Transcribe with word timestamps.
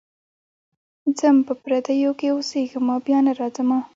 ځم 1.17 1.35
په 1.47 1.53
پردیو 1.63 2.11
کي 2.19 2.27
اوسېږمه 2.35 2.95
بیا 3.05 3.19
نه 3.25 3.31
راځمه. 3.39 3.79